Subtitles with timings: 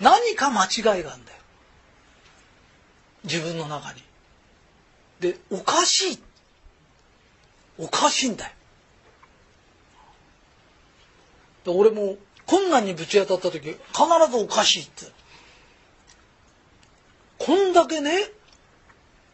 [0.00, 1.38] 何か間違いがあるんだよ。
[3.24, 4.02] 自分の中に。
[5.20, 6.18] で、おかしい。
[7.78, 8.52] おかしいんだよ。
[11.64, 13.76] で俺も困難にぶち当たった時、必
[14.30, 15.06] ずおかしいって。
[17.38, 18.30] こんだけね、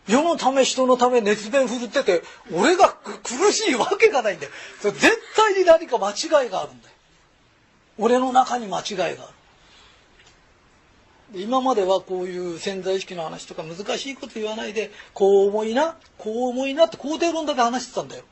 [0.08, 2.22] 世のため人のため熱弁振るってて、
[2.52, 2.90] 俺が
[3.22, 4.52] 苦しいわけがないんだよ。
[4.80, 6.94] それ絶対に何か間違いがあるんだよ。
[7.98, 9.18] 俺の中に間違いがある。
[11.36, 18.24] 今まではこういう潜在意識の話とか難しいこと言わないでこう思いなこう思いなって肯定論だけ話してたんだよ。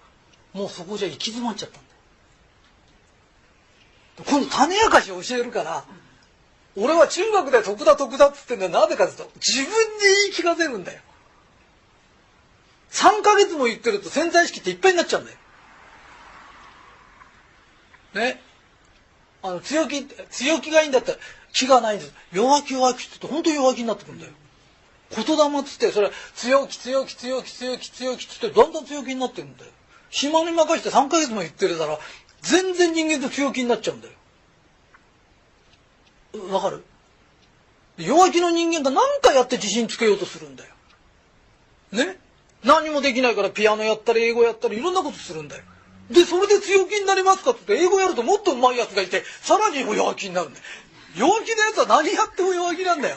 [0.52, 1.88] もうそこじゃ行き詰まっちゃったんだ
[4.18, 4.40] よ。
[4.40, 5.84] 今度種明かしを教えるから
[6.76, 8.70] 俺は中学で得だ得だっつってんだよ。
[8.70, 9.72] なぜかって言うと自分に
[10.24, 11.00] 言い聞かせるんだよ。
[12.90, 15.38] 3ヶ月も言ってると潜在意識っていっぱいになっちゃうんだよ。
[18.14, 18.40] ね。
[19.42, 21.18] あの強気強気がいいんだったら
[21.52, 22.12] 気がないんです。
[22.32, 24.32] 弱気弱気って言って本当に弱気になってくるんだよ。
[25.14, 29.70] 言霊っつってそれ強気強気強気強気強気っつってだんだん強気になってるんだよ。
[30.10, 31.98] 暇に任して3ヶ月も言ってるから
[32.40, 34.14] 全然人間と強気になっちゃうんだよ。
[36.50, 36.82] わかる？
[37.98, 40.70] 弱気の人間が何かやって自信つけようとするんだよ。
[41.92, 42.18] ね？
[42.64, 45.64] 何もできないからピアノやったり英語やったりいろんなことするんだよ。
[46.10, 50.64] でそれで強気になりますかって言って英語やるともっと上手いやつがいてさらに弱気になるんだよ。
[51.16, 53.16] 弱気なやつは何やっても弱気なんだよ。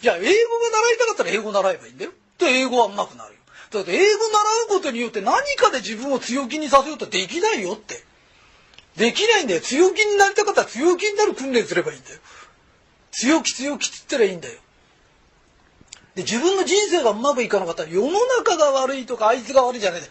[0.00, 2.12] じゃあ、英語が習いたかったら英語習えばいいんだよ。
[2.38, 3.40] で、英語は上手くなるよ。
[3.70, 8.04] だって英語習うことによって何かで自分を強気にさせようとできないよって。
[8.96, 9.60] できないんだよ。
[9.60, 12.20] 強気になりたかったら強気になる訓練すればいいんだよ。
[13.10, 14.60] 強気強気って言ったらいいんだよ。
[16.14, 20.02] で、自分の人生がうまくいかなかったら世の中が悪いとかあいつが悪いじゃない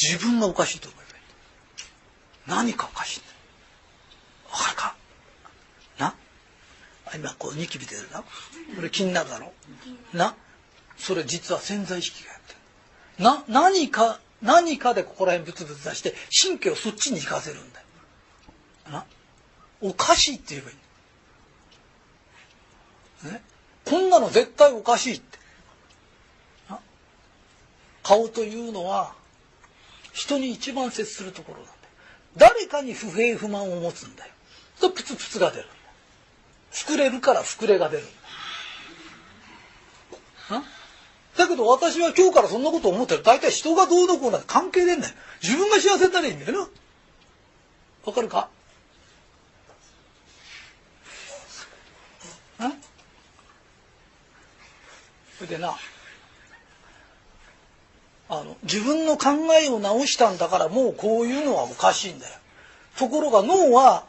[0.00, 2.66] 自分がおかしいと思えばいい。
[2.68, 3.34] 何かおかしいんだよ。
[4.50, 4.95] わかるか？
[7.14, 8.22] 今こうニキビ出るな。
[8.22, 9.52] これ気になるだろ。
[10.12, 10.34] な。
[10.96, 12.54] それ実は潜在意識がやって
[13.18, 13.24] る。
[13.24, 17.86] な何か何かでここら辺ブツブツ出して神経をそっちに行かせるんだよ。
[18.90, 19.04] な。
[19.80, 20.76] おかしいって言えばいい。
[23.32, 23.42] ね、
[23.84, 25.36] こんなの絶対おかしいって。
[28.02, 29.14] 顔というのは
[30.12, 31.76] 人に一番接するところなんだよ。
[32.36, 34.32] 誰かに不平不満を持つんだよ。
[34.80, 35.66] とプツプツが出る
[36.76, 38.04] 膨れるから膨れが出る。
[41.36, 43.22] だけど私は今日からそんなこと思ってる。
[43.22, 45.14] 大体人がどうのこうなんて関係ねえんだよ。
[45.42, 46.68] 自分が幸せにならいいんだよな。
[48.04, 48.48] わかるか？
[55.38, 55.76] それでな
[58.30, 59.32] あの自分の考
[59.62, 62.32] えを直したんだからもうこういうのはおかしいんだよ。
[62.96, 64.06] ところが脳は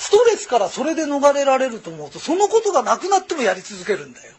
[0.00, 4.34] ストレスからそれで逃れられると思うとそのことがなくなってもやり続けるんだよ。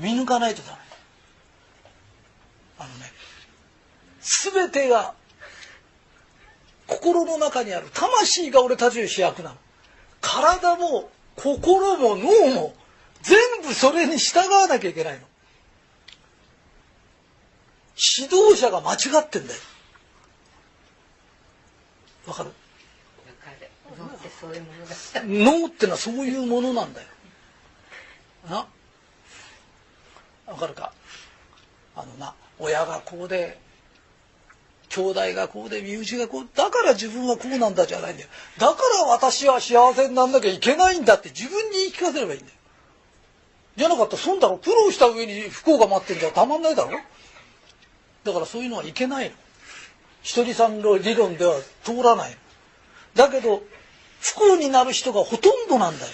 [0.00, 0.78] 見抜かないとダメ。
[2.78, 3.12] あのね
[4.22, 5.12] 全てが
[6.86, 7.88] 心の中にある。
[7.92, 9.56] 魂が俺たちの主役なの。
[10.22, 12.74] 体も心も脳も
[13.20, 15.20] 全部それに従わなきゃいけないの
[18.18, 19.60] 指導者が間違ってんだよ
[22.26, 22.50] わかる？
[23.98, 24.94] 脳ってそういうものだ。
[25.60, 27.06] 脳ってのはそういうものなんだよ。
[28.48, 28.66] な？
[30.46, 30.92] わかるか？
[31.96, 33.58] あのな親がこうで
[34.88, 38.28] 兄弟がこうで身内がこうだから自分はこうなんだじゃないんだよ。
[38.58, 42.52] だから私は幸せになんなきゃいけないんだって自分に言い聞かせればいいんだよ。
[43.76, 46.90] じゃなかったら損だろ苦労した上に不幸が待ってんじゃたまんないだろ。
[48.24, 49.36] だからそういうのはいけないの
[50.24, 51.54] ひとりさんの理論では
[51.84, 52.36] 通らない。
[53.14, 53.62] だけど
[54.20, 56.12] 不幸になる人がほとんどなんだよ。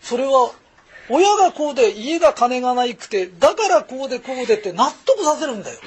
[0.00, 0.52] それは
[1.10, 5.80] 親がこうで家が金がないくてだからこうでこうでって納得させるんだよ。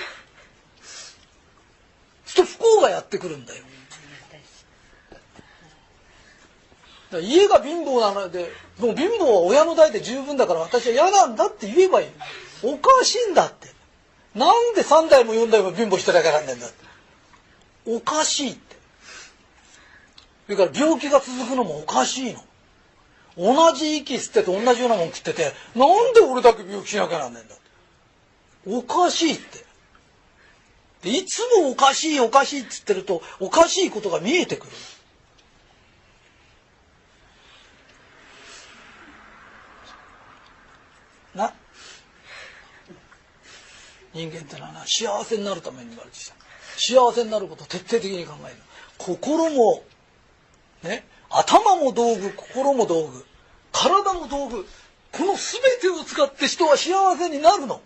[2.25, 3.63] すると不幸がやってくるんだよ。
[7.21, 12.07] 家が貧乏なのでもう貧乏は親の代で十分だから私は嫌なんだって言えばいい。
[12.61, 13.69] おかしいんだって。
[14.37, 16.84] なんで3代も4代も貧乏してなきゃなんねんだって
[17.85, 18.75] おかしいって
[20.45, 22.43] それから病気が続くのもおかしいの。
[23.37, 27.55] 同じ息吸ってて同じようなもん食ってて、なんで俺だけ病気しなきゃなんねんだ。
[28.65, 29.65] おかしいって。
[31.01, 34.71] でいつもおかしいおかしいって言ってると、おかしいことが見えてくる。
[41.33, 41.53] な
[44.13, 46.44] 人間ってのはな幸せになるために言われてきた
[46.77, 48.55] 幸せになることを徹底的に考える。
[48.97, 49.83] 心も
[50.83, 53.25] ね頭も道具心も道具
[53.71, 54.65] 体も道具
[55.11, 57.81] この全てを使って人は幸せになるの。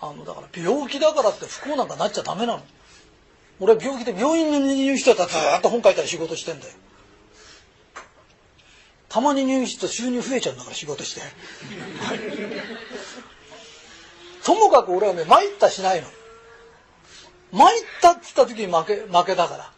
[0.00, 2.62] あのだから病気だからって不幸なんかなっちゃダメなの。
[3.60, 6.72] 俺は病気で病院に入院してたらずっと本書いたり仕事してんだよ。
[9.08, 11.22] たまに入院してと収入増えちゃうんだから仕事して。
[14.48, 16.06] ともかく俺はね参ったしないの。
[17.52, 19.70] 参ったっつった時に負け負けだから。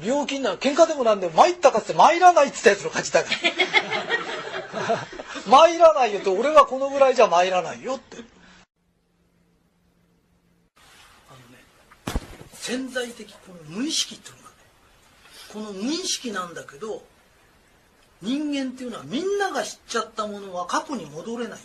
[0.00, 3.30] 病気になる喧嘩でもなんでも参ったかって参らないっつったやつの勝ちだか
[4.78, 5.06] ら。
[5.44, 8.18] 参らないよって俺はこのぐらいじゃ参らないよって。
[8.18, 8.20] あ
[11.32, 11.64] のね
[12.52, 14.54] 潜在的この無意識っていうのがね
[15.52, 17.02] この無意識なんだけど
[18.22, 21.60] 人間っていうのはみんなが知っちゃったものは過去に戻れない。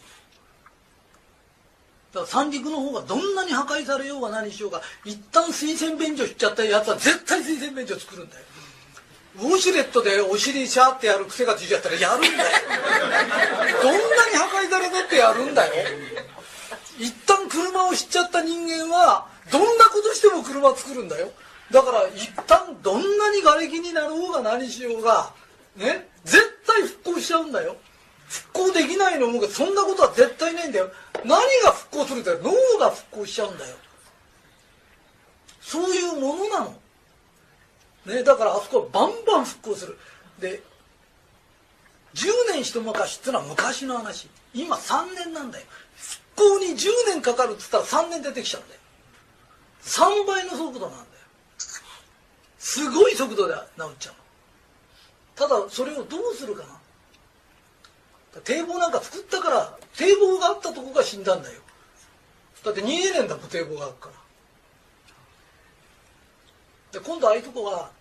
[2.22, 8.44] ら三陸の方がどんなに破壊されようが何しようが一旦推薦便所しちゃったやつは絶対推薦便所作るんだよ。
[9.38, 12.36] ウォシュレットでお尻シャーってやる癖がついちゃったらやるんだよ。
[13.84, 15.74] どんなに破壊されたってやるんだよ。
[16.98, 21.32] 一旦車を知っちゃった人間はどんなことしても車作るんだよ。
[21.70, 25.34] だから一旦どんなに瓦礫になろうが何しようが
[25.76, 27.76] ね絶対復興しちゃうんだよ。
[28.28, 30.92] 復興できないのもそんなことは絶対ないんだよ。
[31.24, 32.40] 何が復興するんだよ。
[32.44, 33.76] 脳が復興しちゃうんだよ。
[35.62, 36.76] そういうものなの。
[38.06, 39.98] ねだからあそこはバンバン復興する。
[40.40, 40.62] で
[42.14, 44.30] 10年一昔ってのは昔の話。
[44.54, 45.66] 今3年なんだよ。
[46.36, 48.80] 復興に10年かかるっつったら3年出てきちゃうんだよ。
[49.84, 51.04] 3倍の速度なんだよ。
[52.58, 53.64] すごい速度で治っ
[54.00, 54.14] ちゃう
[55.46, 55.48] の。
[55.48, 56.70] ただそれをどうするかな。
[58.44, 61.62] 堤防なんか作ったから堤防があったとこが死んだんだよ。
[62.64, 64.10] だって逃げねえんだもん堤防があるか
[66.92, 67.00] ら。
[67.00, 67.92] で今度ああいうとこは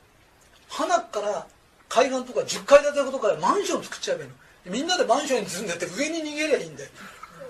[0.69, 1.47] 花から
[1.89, 4.35] 海岸とか10階建てのとかマンション作っちゃえばいいの。
[4.67, 6.91] みんなでマンションに住んでて上に逃げりゃいいんだよ。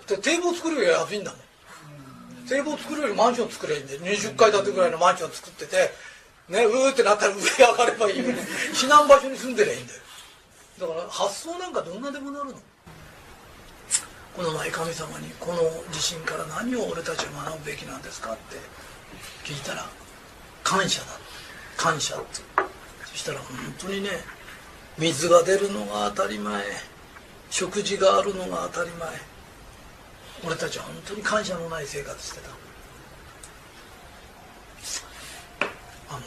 [0.06, 1.40] で堤防作るより安いんだもん。
[2.46, 4.00] 堤防作るよりマンション作ればいいんだよ。
[4.02, 5.76] 20階建てぐらいのマンション作ってて
[6.48, 8.36] ねうーってなったら上上がればいいよね。
[8.75, 10.00] 避難場所に住んでりゃいいんだよ。
[10.81, 12.60] だから発想なんかどんなでもなるの。
[14.36, 15.58] この前神様にこの
[15.92, 18.56] 地震から何を俺たちは学ぶべきなんですかって
[19.44, 19.86] 聞いたら
[20.64, 21.06] 感謝だ。
[21.76, 22.40] 感謝って。
[23.06, 24.10] そしたら本当にね
[24.98, 26.64] 水が出るのが当たり前
[27.48, 29.08] 食事があるのが当たり前
[30.44, 32.50] 俺たちは本当に感謝のない生活してた。
[36.12, 36.25] あのね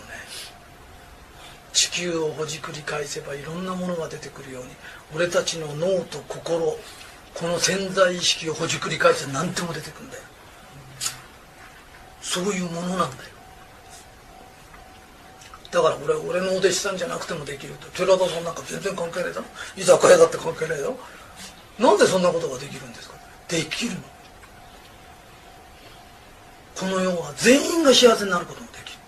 [1.74, 4.70] 地球をほじくり返せばいろんなものが出てくるように
[5.14, 6.78] 俺たちの脳と心
[7.40, 10.24] この潜在意識をほじくり返せ何でも出てくるんだよ。
[12.20, 13.12] そういうものなんだよ。
[15.70, 17.88] だから俺俺のお弟子さんじゃなくてもできると。
[17.90, 19.46] 寺田さんなんか全然関係ないだろ。
[19.78, 20.98] 居酒屋だって関係ないだろ。
[21.78, 23.16] なんでそんなことができるんですか。
[23.48, 24.00] できるの。
[26.76, 29.00] この世は全員が幸せになることもできる。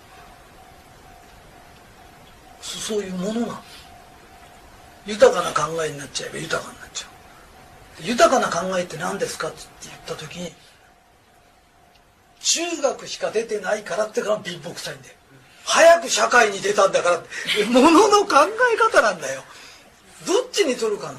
[2.60, 3.60] そういうものな
[5.04, 6.79] 豊かな考えになっちゃえば豊かな。
[8.02, 10.52] 豊かな考えって何ですかって言った時に
[12.40, 15.14] 中学しか出てないからってから貧乏くさいんだよ
[15.64, 18.34] 早く社会に出たんだからってものの考
[18.74, 19.42] え方なんだよ。
[20.26, 21.12] どっちに取るか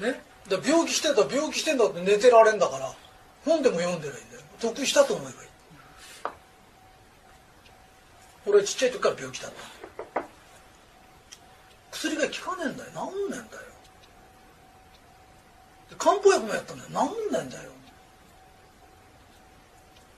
[0.00, 0.08] な。
[0.08, 0.20] ね？
[0.48, 2.92] だ病気してたら病気してんだって寝てられんだから
[3.44, 4.42] 本でも読んでないんだよ。
[4.60, 5.48] 得したと思えばいい。
[8.46, 9.52] 俺ちっちゃい時から病気だっ
[10.14, 10.22] た。
[11.92, 12.90] 薬が効かねえんだよ。
[12.92, 12.98] 治
[13.28, 13.65] んねえんだよ。
[15.94, 16.90] 漢方薬もやったんだよ。
[16.90, 16.96] 治
[17.30, 17.70] んねえんだよ。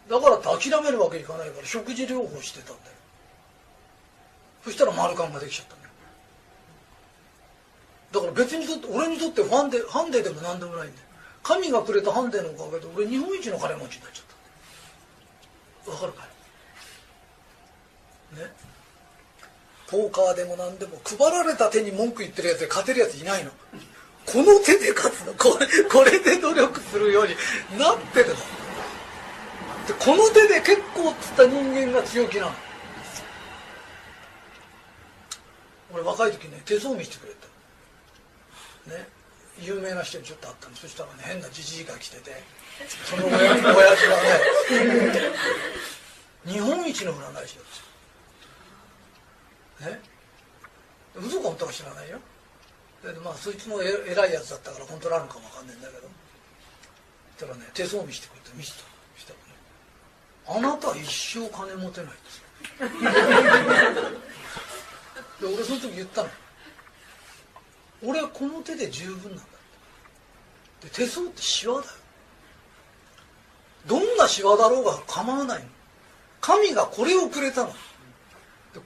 [0.08, 2.78] だからって諦めるわけいかないから食事療法してたんだよ。
[4.64, 5.92] そしたら丸カンができちゃったんだよ。
[8.12, 11.06] だから別にとって俺にとってファンデハンデでも何でもないんだよ。
[11.42, 14.24] 神がくれたハンデのおかげで俺日本一の金持ちになっちゃっ
[15.84, 15.90] た。
[15.92, 16.24] わかるか
[18.34, 18.36] い？
[18.40, 18.50] ね？
[19.86, 23.50] ポーカーでも何でも配られた手に文句言ってるやつで勝てるやついないの。
[24.30, 25.32] この手で勝つの。
[25.34, 27.34] これこれで努力するように。
[27.78, 32.52] なってるのでこの手で結構っつった人間が強気なの。
[35.94, 37.34] 俺若い時ね手相見してくれ
[38.90, 38.96] た。
[38.96, 39.08] ね。
[39.60, 40.76] 有名な人にちょっと会ったの。
[40.76, 42.42] そしたらね変なじじいが来てて。
[43.06, 43.78] その親父がね。
[46.46, 47.64] 日本一の占い師だっ
[49.80, 49.90] た。
[49.90, 50.00] ね。
[51.16, 52.18] 嘘か本当か知らないよ。
[53.02, 56.08] でまあそいつもえ偉いやつだったから本当なのかもわかんないんだけど。
[57.38, 58.78] そしたらね手相見せてくれて見せた
[59.16, 59.54] したらね。
[60.48, 61.06] あなた一
[61.38, 62.42] 生金持てないです
[65.40, 66.28] で俺その時言ったの。
[68.02, 69.44] 俺はこの手で十分なんだ
[70.82, 71.92] で手相ってシワだよ。
[73.86, 75.68] どんなシワだろうが構わないの。
[76.40, 77.70] 神がこれをくれたの。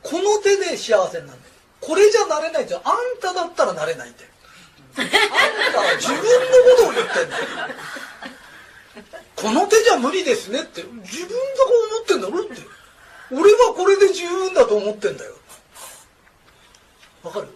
[0.03, 1.55] この手で幸せになるんだよ。
[1.83, 4.29] これじゃなれないじゃんあんただったらなれないんだよ
[4.97, 7.45] あんたは自分のことを言ってんだよ。
[9.37, 10.83] この手じゃ無理ですねって。
[10.83, 12.63] 自分がこう思ってんだろって。
[13.33, 15.33] 俺はこれで十分だと思ってんだよ。
[17.25, 17.49] わかる？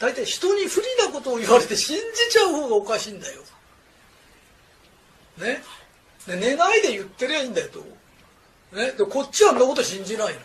[0.00, 2.02] 大体人に不利なことを言われて信じ
[2.32, 3.42] ちゃう方がおかしいんだよ。
[5.38, 5.62] ね？
[6.26, 7.78] で寝ないで言ってりゃいいんだよと、
[8.76, 10.40] ね、でこっちはあんなこと信じないの。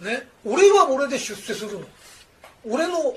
[0.00, 1.86] ね俺は俺で出世するの。
[2.68, 3.16] 俺の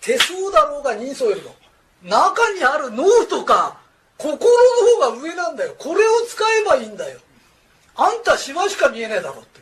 [0.00, 1.54] 手相だろうが人相よりも
[2.02, 3.78] 中にある脳とか
[4.18, 4.38] 心
[5.00, 5.74] の方が上なんだよ。
[5.78, 7.18] これを使えばいいんだよ。
[7.96, 9.60] あんた島しか見えないだろうって。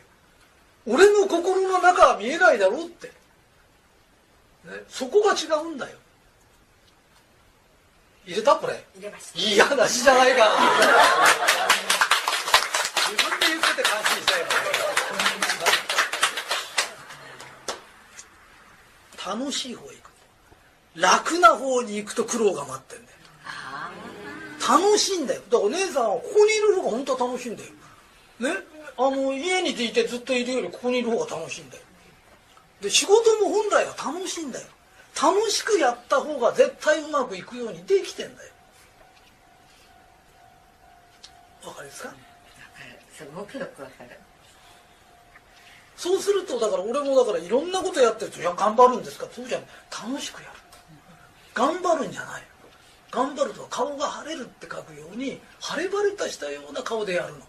[0.87, 3.13] 俺の心の中は見えないだろうって、ね、
[4.87, 5.97] そこが違うんだよ。
[8.25, 8.83] 入れたこれ。
[8.95, 9.39] 入れました。
[9.39, 10.47] いい話じゃないか
[13.07, 14.45] 自分で言ってて感心したよ
[19.25, 20.11] 楽しい方へ行く
[20.95, 23.17] 楽な方に行くと苦労が待ってんだよ。
[24.67, 25.41] 楽しいんだよ。
[25.49, 27.69] だからお姉さんはここにいる方が本当は楽しいんだよ。
[28.39, 28.49] ね？
[28.97, 31.83] あの家にいてずっといるよりここにいる方が楽しいんだよ。
[32.81, 34.67] で仕事も本来は楽しいんだよ。
[35.21, 38.51] 楽しくやった方が絶対うまくいくようにできてんだよ。
[41.65, 42.09] わかりますか？
[42.09, 42.23] あ分か
[42.93, 42.99] る。
[43.11, 44.19] すごくよく分かる。
[46.05, 49.67] そうするとだから俺もだからいろんなことやってると「いや頑張るんですか?」そうじゃない。
[50.07, 50.59] 楽しくやる。
[51.55, 52.43] 頑張るんじゃない
[53.09, 57.39] 頑張るとは顔が晴れるって書くように晴れ晴れとしたような顔でやるの。